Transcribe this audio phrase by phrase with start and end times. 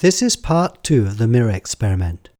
[0.00, 2.30] This is part two of the mirror experiment.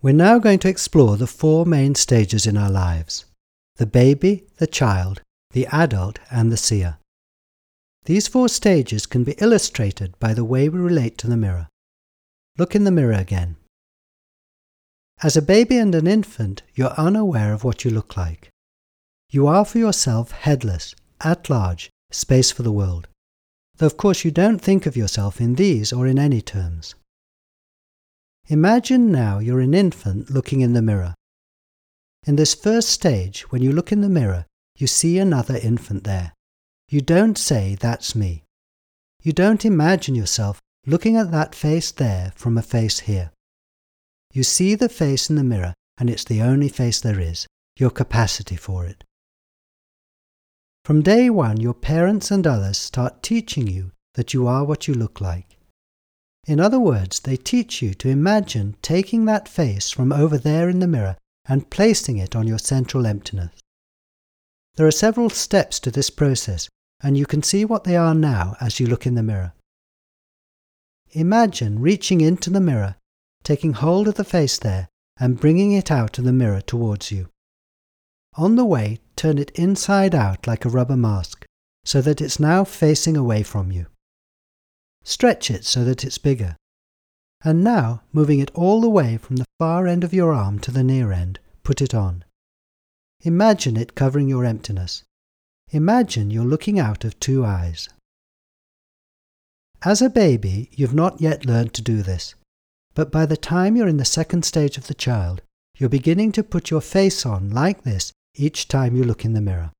[0.00, 3.24] We're now going to explore the four main stages in our lives
[3.78, 6.98] the baby, the child, the adult, and the seer.
[8.04, 11.66] These four stages can be illustrated by the way we relate to the mirror.
[12.56, 13.56] Look in the mirror again.
[15.20, 18.50] As a baby and an infant, you're unaware of what you look like.
[19.30, 20.94] You are for yourself headless,
[21.24, 23.08] at large, space for the world
[23.82, 26.94] though of course you don't think of yourself in these or in any terms.
[28.46, 31.14] Imagine now you're an infant looking in the mirror.
[32.24, 36.32] In this first stage, when you look in the mirror, you see another infant there.
[36.90, 38.44] You don't say, That's me.
[39.20, 43.32] You don't imagine yourself looking at that face there from a face here.
[44.32, 47.90] You see the face in the mirror, and it's the only face there is, your
[47.90, 49.02] capacity for it.
[50.84, 54.94] From day one, your parents and others start teaching you that you are what you
[54.94, 55.56] look like.
[56.46, 60.80] In other words, they teach you to imagine taking that face from over there in
[60.80, 63.52] the mirror and placing it on your central emptiness.
[64.74, 66.68] There are several steps to this process,
[67.00, 69.52] and you can see what they are now as you look in the mirror.
[71.12, 72.96] Imagine reaching into the mirror,
[73.44, 77.28] taking hold of the face there, and bringing it out of the mirror towards you.
[78.34, 81.46] On the way, turn it inside out like a rubber mask,
[81.84, 83.86] so that it's now facing away from you.
[85.04, 86.56] Stretch it so that it's bigger.
[87.44, 90.72] And now, moving it all the way from the far end of your arm to
[90.72, 92.24] the near end, put it on.
[93.20, 95.04] Imagine it covering your emptiness.
[95.70, 97.88] Imagine you're looking out of two eyes.
[99.84, 102.34] As a baby, you've not yet learned to do this,
[102.92, 105.42] but by the time you're in the second stage of the child,
[105.78, 109.40] you're beginning to put your face on like this each time you look in the
[109.40, 109.72] mirror.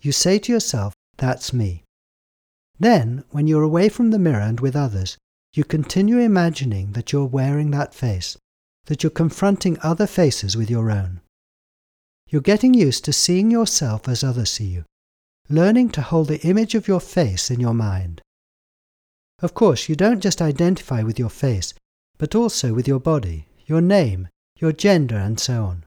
[0.00, 1.84] You say to yourself, That's me.
[2.78, 5.16] Then, when you're away from the mirror and with others,
[5.54, 8.36] you continue imagining that you're wearing that face,
[8.86, 11.20] that you're confronting other faces with your own.
[12.28, 14.84] You're getting used to seeing yourself as others see you,
[15.48, 18.22] learning to hold the image of your face in your mind.
[19.40, 21.74] Of course, you don't just identify with your face,
[22.16, 25.84] but also with your body, your name, your gender, and so on.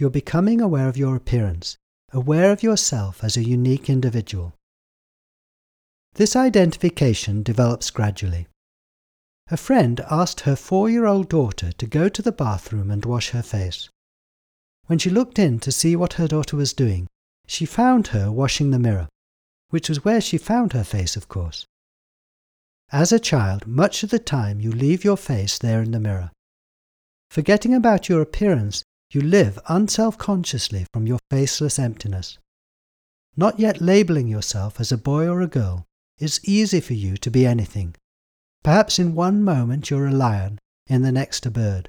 [0.00, 1.76] You're becoming aware of your appearance,
[2.10, 4.54] aware of yourself as a unique individual.
[6.14, 8.46] This identification develops gradually.
[9.50, 13.28] A friend asked her four year old daughter to go to the bathroom and wash
[13.30, 13.90] her face.
[14.86, 17.06] When she looked in to see what her daughter was doing,
[17.46, 19.06] she found her washing the mirror,
[19.68, 21.66] which was where she found her face, of course.
[22.90, 26.30] As a child, much of the time you leave your face there in the mirror.
[27.28, 28.82] Forgetting about your appearance
[29.12, 32.38] you live unself consciously from your faceless emptiness.
[33.36, 35.86] Not yet labeling yourself as a boy or a girl,
[36.18, 37.96] it's easy for you to be anything.
[38.62, 41.88] Perhaps in one moment you're a lion, in the next a bird.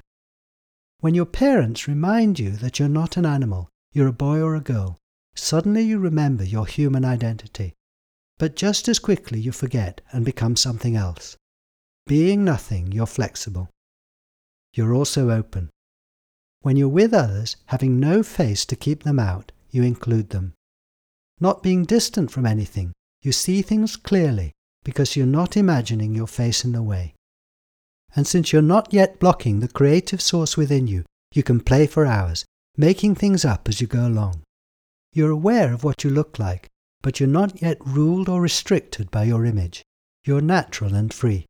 [1.00, 4.60] When your parents remind you that you're not an animal, you're a boy or a
[4.60, 4.98] girl,
[5.34, 7.74] suddenly you remember your human identity.
[8.38, 11.36] But just as quickly you forget and become something else.
[12.06, 13.68] Being nothing, you're flexible.
[14.74, 15.70] You're also open.
[16.62, 20.54] When you're with others, having no face to keep them out, you include them.
[21.40, 24.52] Not being distant from anything, you see things clearly
[24.84, 27.14] because you're not imagining your face in the way.
[28.14, 32.06] And since you're not yet blocking the creative source within you, you can play for
[32.06, 32.44] hours,
[32.76, 34.42] making things up as you go along.
[35.12, 36.68] You're aware of what you look like,
[37.02, 39.82] but you're not yet ruled or restricted by your image.
[40.24, 41.46] You're natural and free.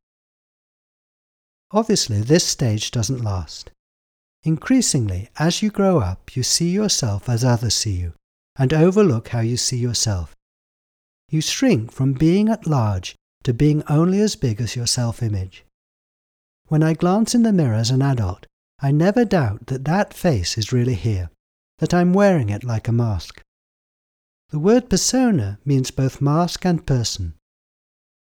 [1.71, 3.71] Obviously, this stage doesn't last.
[4.45, 8.13] Increasingly, as you grow up, you see yourself as others see you,
[8.57, 10.35] and overlook how you see yourself.
[11.29, 15.63] You shrink from being at large to being only as big as your self image.
[16.67, 18.45] When I glance in the mirror as an adult,
[18.81, 21.29] I never doubt that that face is really here,
[21.79, 23.41] that I'm wearing it like a mask.
[24.49, 27.35] The word persona means both mask and person.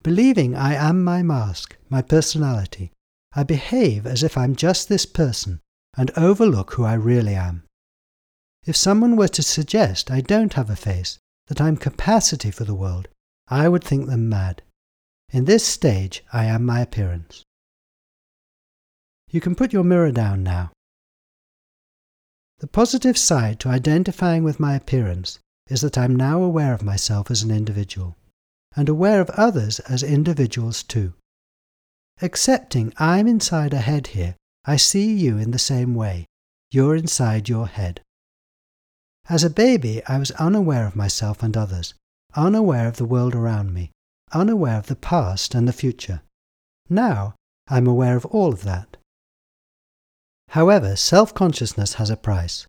[0.03, 2.91] Believing I am my mask, my personality,
[3.33, 5.61] I behave as if I'm just this person
[5.99, 7.63] and overlook who I really am.
[8.65, 12.73] If someone were to suggest I don't have a face, that I'm capacity for the
[12.73, 13.09] world,
[13.49, 14.61] I would think them mad.
[15.29, 17.43] In this stage, I am my appearance.
[19.29, 20.71] You can put your mirror down now.
[22.59, 27.29] The positive side to identifying with my appearance is that I'm now aware of myself
[27.29, 28.15] as an individual,
[28.73, 31.13] and aware of others as individuals too.
[32.21, 34.35] Accepting I'm inside a head here
[34.65, 36.25] I see you in the same way.
[36.71, 38.01] You're inside your head.
[39.27, 41.93] As a baby, I was unaware of myself and others,
[42.35, 43.91] unaware of the world around me,
[44.31, 46.21] unaware of the past and the future.
[46.89, 47.35] Now,
[47.67, 48.97] I'm aware of all of that.
[50.49, 52.65] However, self consciousness has a price.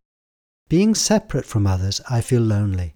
[0.69, 2.95] Being separate from others, I feel lonely.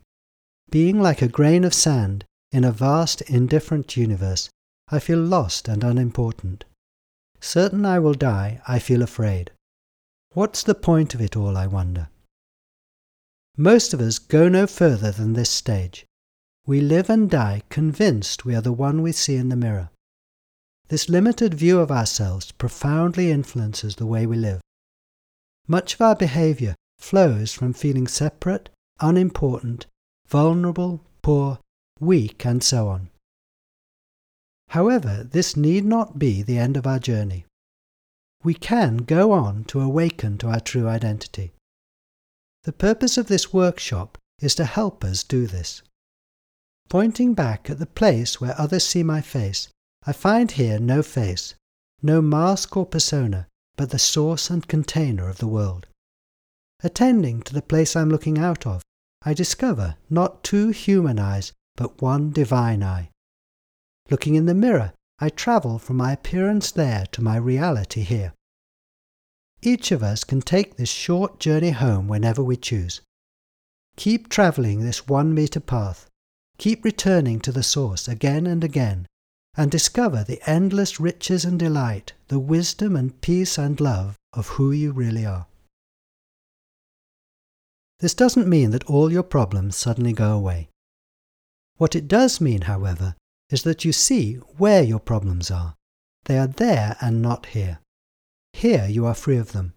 [0.70, 4.50] Being like a grain of sand in a vast, indifferent universe,
[4.88, 6.64] I feel lost and unimportant.
[7.44, 9.52] Certain I will die, I feel afraid.
[10.32, 12.08] What's the point of it all, I wonder?
[13.54, 16.06] Most of us go no further than this stage.
[16.66, 19.90] We live and die convinced we are the one we see in the mirror.
[20.88, 24.62] This limited view of ourselves profoundly influences the way we live.
[25.68, 28.70] Much of our behavior flows from feeling separate,
[29.00, 29.84] unimportant,
[30.26, 31.58] vulnerable, poor,
[32.00, 33.10] weak, and so on.
[34.74, 37.46] However, this need not be the end of our journey.
[38.42, 41.52] We can go on to awaken to our true identity.
[42.64, 45.82] The purpose of this workshop is to help us do this.
[46.88, 49.68] Pointing back at the place where others see my face,
[50.04, 51.54] I find here no face,
[52.02, 53.46] no mask or persona,
[53.76, 55.86] but the source and container of the world.
[56.82, 58.82] Attending to the place I'm looking out of,
[59.22, 63.10] I discover not two human eyes, but one divine eye.
[64.10, 68.34] Looking in the mirror, I travel from my appearance there to my reality here.
[69.62, 73.00] Each of us can take this short journey home whenever we choose.
[73.96, 76.10] Keep travelling this one metre path.
[76.58, 79.06] Keep returning to the source again and again,
[79.56, 84.70] and discover the endless riches and delight, the wisdom and peace and love of who
[84.70, 85.46] you really are.
[88.00, 90.68] This doesn't mean that all your problems suddenly go away.
[91.76, 93.14] What it does mean, however,
[93.50, 95.74] is that you see where your problems are.
[96.24, 97.80] They are there and not here.
[98.52, 99.74] Here you are free of them.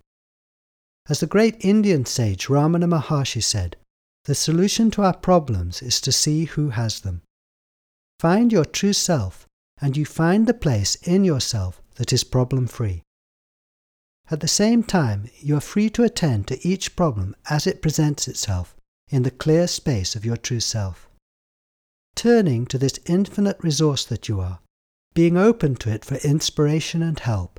[1.10, 3.78] As the great Indian sage Ramana Maharshi said,
[4.26, 7.22] the solution to our problems is to see who has them.
[8.20, 9.46] Find your true self,
[9.80, 13.04] and you find the place in yourself that is problem free.
[14.30, 18.28] At the same time, you are free to attend to each problem as it presents
[18.28, 18.76] itself
[19.08, 21.07] in the clear space of your true self.
[22.28, 24.60] Turning to this infinite resource that you are,
[25.14, 27.58] being open to it for inspiration and help,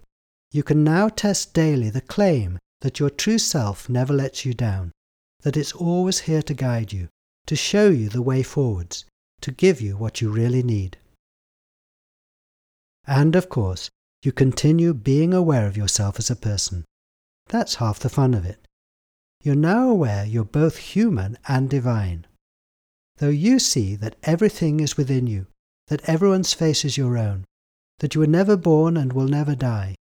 [0.52, 4.92] you can now test daily the claim that your true self never lets you down,
[5.40, 7.08] that it's always here to guide you,
[7.46, 9.06] to show you the way forwards,
[9.40, 10.98] to give you what you really need.
[13.06, 13.88] And of course,
[14.22, 16.84] you continue being aware of yourself as a person.
[17.46, 18.68] That's half the fun of it.
[19.40, 22.26] You're now aware you're both human and divine.
[23.18, 25.46] Though you see that everything is within you,
[25.88, 27.44] that everyone's face is your own,
[27.98, 29.96] that you were never born and will never die,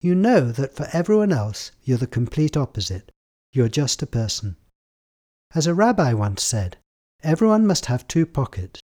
[0.00, 3.12] you know that for everyone else you're the complete opposite.
[3.52, 4.56] You're just a person.
[5.54, 6.78] As a rabbi once said,
[7.22, 8.80] everyone must have two pockets.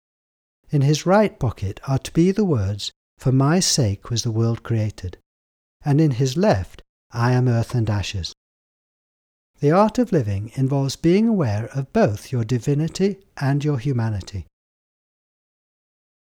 [0.70, 4.62] In his right pocket are to be the words, for my sake was the world
[4.62, 5.16] created.
[5.82, 8.34] And in his left, I am earth and ashes.
[9.60, 14.46] The art of living involves being aware of both your divinity and your humanity.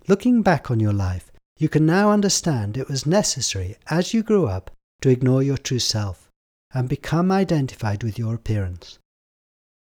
[0.09, 4.49] Looking back on your life, you can now understand it was necessary as you grew
[4.49, 4.73] up
[5.03, 6.29] to ignore your true self
[6.75, 8.99] and become identified with your appearance.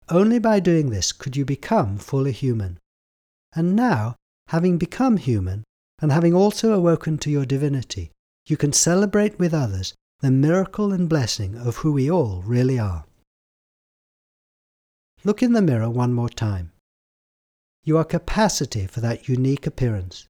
[0.09, 2.79] Only by doing this could you become fully human.
[3.57, 4.15] And now,
[4.49, 5.65] having become human,
[6.01, 8.13] and having also awoken to your divinity,
[8.47, 13.05] you can celebrate with others the miracle and blessing of who we all really are.
[15.25, 16.73] Look in the mirror one more time.
[17.83, 20.27] You are capacity for that unique appearance.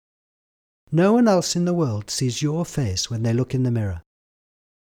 [0.90, 4.02] No one else in the world sees your face when they look in the mirror.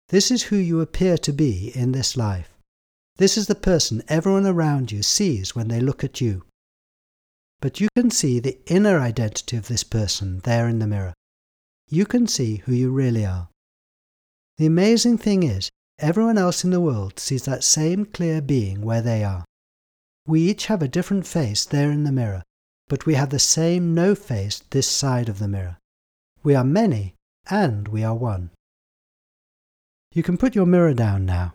[0.09, 2.51] This is who you appear to be in this life.
[3.17, 6.43] This is the person everyone around you sees when they look at you
[7.65, 11.15] but you can see the inner identity of this person there in the mirror.
[11.89, 13.49] You can see who you really are.
[14.59, 19.01] The amazing thing is, everyone else in the world sees that same clear being where
[19.01, 19.45] they are.
[20.27, 22.43] We each have a different face there in the mirror,
[22.87, 25.77] but we have the same no face this side of the mirror.
[26.43, 27.15] We are many,
[27.49, 28.51] and we are one.
[30.13, 31.53] You can put your mirror down now.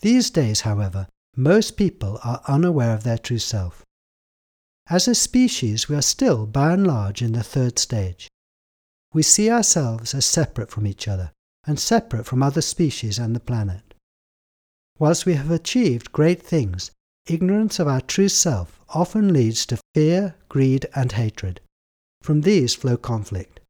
[0.00, 3.84] These days, however, most people are unaware of their true self.
[4.88, 8.28] As a species, we are still, by and large, in the third stage.
[9.12, 11.32] We see ourselves as separate from each other
[11.66, 13.85] and separate from other species and the planet.
[14.98, 16.90] Whilst we have achieved great things,
[17.26, 21.60] ignorance of our true self often leads to fear, greed, and hatred.
[22.22, 23.60] From these flow conflict.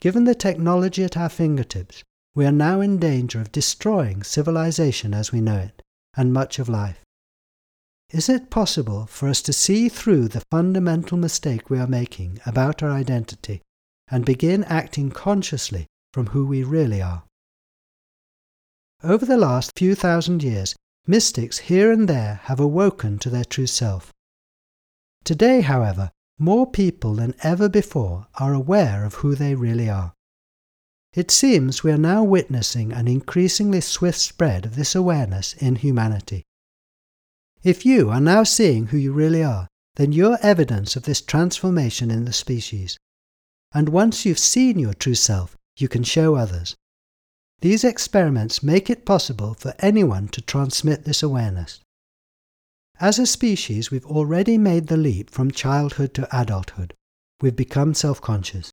[0.00, 2.02] Given the technology at our fingertips,
[2.34, 5.82] we are now in danger of destroying civilization as we know it,
[6.16, 7.00] and much of life.
[8.10, 12.82] Is it possible for us to see through the fundamental mistake we are making about
[12.82, 13.62] our identity
[14.08, 17.24] and begin acting consciously from who we really are.
[19.04, 20.74] Over the last few thousand years,
[21.06, 24.14] mystics here and there have awoken to their true self.
[25.24, 30.14] Today, however, more people than ever before are aware of who they really are.
[31.12, 36.44] It seems we are now witnessing an increasingly swift spread of this awareness in humanity.
[37.62, 42.10] If you are now seeing who you really are, then you're evidence of this transformation
[42.10, 42.96] in the species.
[43.74, 46.74] And once you've seen your true self, you can show others.
[47.60, 51.80] These experiments make it possible for anyone to transmit this awareness.
[53.00, 56.94] As a species, we've already made the leap from childhood to adulthood.
[57.40, 58.70] We've become self conscious.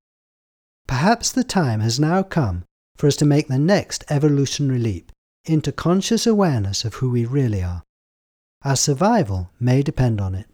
[0.87, 2.65] Perhaps the time has now come
[2.97, 5.11] for us to make the next evolutionary leap
[5.45, 7.81] into conscious awareness of who we really are.
[8.63, 10.50] Our survival may depend on it.